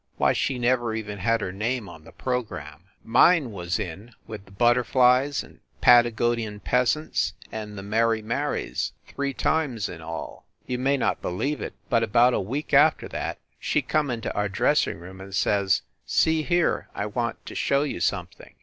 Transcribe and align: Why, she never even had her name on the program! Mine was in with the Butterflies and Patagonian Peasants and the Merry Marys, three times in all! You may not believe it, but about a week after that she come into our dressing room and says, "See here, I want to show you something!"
Why, 0.17 0.33
she 0.33 0.57
never 0.57 0.95
even 0.95 1.19
had 1.19 1.41
her 1.41 1.51
name 1.51 1.87
on 1.87 2.05
the 2.05 2.11
program! 2.11 2.85
Mine 3.03 3.51
was 3.51 3.77
in 3.77 4.15
with 4.25 4.45
the 4.45 4.51
Butterflies 4.51 5.43
and 5.43 5.59
Patagonian 5.79 6.59
Peasants 6.59 7.33
and 7.51 7.77
the 7.77 7.83
Merry 7.83 8.23
Marys, 8.23 8.93
three 9.05 9.31
times 9.31 9.87
in 9.87 10.01
all! 10.01 10.47
You 10.65 10.79
may 10.79 10.97
not 10.97 11.21
believe 11.21 11.61
it, 11.61 11.75
but 11.87 12.01
about 12.01 12.33
a 12.33 12.39
week 12.39 12.73
after 12.73 13.07
that 13.09 13.37
she 13.59 13.83
come 13.83 14.09
into 14.09 14.33
our 14.33 14.49
dressing 14.49 14.97
room 14.97 15.21
and 15.21 15.35
says, 15.35 15.83
"See 16.07 16.41
here, 16.41 16.89
I 16.95 17.05
want 17.05 17.45
to 17.45 17.53
show 17.53 17.83
you 17.83 17.99
something!" 17.99 18.55